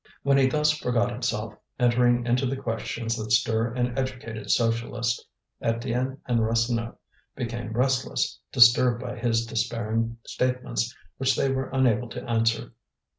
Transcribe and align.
When 0.23 0.39
he 0.39 0.47
thus 0.47 0.71
forgot 0.71 1.11
himself, 1.11 1.53
entering 1.79 2.25
into 2.25 2.47
the 2.47 2.57
questions 2.57 3.15
that 3.17 3.31
stir 3.31 3.71
an 3.75 3.95
educated 3.99 4.49
socialist, 4.49 5.23
Étienne 5.61 6.17
and 6.25 6.39
Rasseneur 6.43 6.95
became 7.35 7.73
restless, 7.73 8.39
disturbed 8.51 8.99
by 8.99 9.15
his 9.19 9.45
despairing 9.45 10.17
statements 10.25 10.91
which 11.17 11.35
they 11.37 11.51
were 11.51 11.69
unable 11.69 12.09
to 12.09 12.27
answer. 12.27 12.73